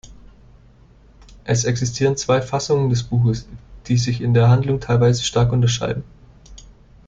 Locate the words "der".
4.33-4.49